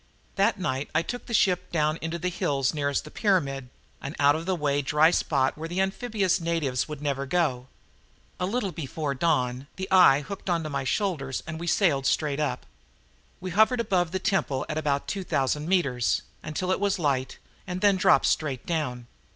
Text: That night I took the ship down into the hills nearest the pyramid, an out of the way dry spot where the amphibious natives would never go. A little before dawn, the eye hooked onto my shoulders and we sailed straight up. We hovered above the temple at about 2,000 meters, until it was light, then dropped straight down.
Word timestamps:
That 0.33 0.59
night 0.59 0.89
I 0.95 1.03
took 1.03 1.27
the 1.27 1.31
ship 1.31 1.71
down 1.71 1.99
into 2.01 2.17
the 2.17 2.29
hills 2.29 2.73
nearest 2.73 3.03
the 3.03 3.11
pyramid, 3.11 3.69
an 4.01 4.15
out 4.19 4.35
of 4.35 4.47
the 4.47 4.55
way 4.55 4.81
dry 4.81 5.11
spot 5.11 5.55
where 5.55 5.69
the 5.69 5.79
amphibious 5.79 6.39
natives 6.39 6.87
would 6.87 7.03
never 7.03 7.27
go. 7.27 7.67
A 8.39 8.47
little 8.47 8.71
before 8.71 9.13
dawn, 9.13 9.67
the 9.75 9.87
eye 9.91 10.21
hooked 10.21 10.49
onto 10.49 10.69
my 10.69 10.85
shoulders 10.85 11.43
and 11.45 11.59
we 11.59 11.67
sailed 11.67 12.07
straight 12.07 12.39
up. 12.39 12.65
We 13.39 13.51
hovered 13.51 13.79
above 13.79 14.09
the 14.11 14.17
temple 14.17 14.65
at 14.67 14.77
about 14.79 15.07
2,000 15.07 15.69
meters, 15.69 16.23
until 16.41 16.71
it 16.71 16.79
was 16.79 16.97
light, 16.97 17.37
then 17.67 17.97
dropped 17.97 18.25
straight 18.25 18.65
down. 18.65 19.05